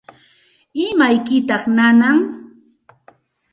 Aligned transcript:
¿Imaykitaq 0.87 1.63
nanan? 1.75 2.17